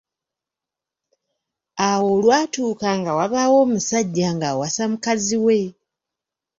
Awo 1.89 2.09
lwatuuka 2.21 2.89
nga 2.99 3.11
wabaawo 3.17 3.55
omusajja 3.65 4.27
ng’awasa 4.35 4.83
mukazi 4.91 5.37
we 5.45 5.59